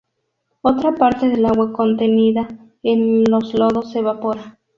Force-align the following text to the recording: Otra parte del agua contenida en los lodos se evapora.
Otra 0.63 0.95
parte 0.95 1.29
del 1.29 1.45
agua 1.45 1.71
contenida 1.71 2.47
en 2.81 3.23
los 3.29 3.53
lodos 3.53 3.91
se 3.91 3.99
evapora. 3.99 4.57